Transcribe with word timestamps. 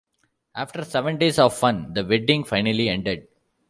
After 0.55 0.83
seven 0.83 1.19
days 1.19 1.37
of 1.37 1.53
fun, 1.55 1.93
the 1.93 2.03
wedding 2.03 2.43
finally 2.43 2.89
ended. 2.89 3.27